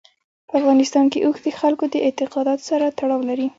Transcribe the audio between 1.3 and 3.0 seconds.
د خلکو د اعتقاداتو سره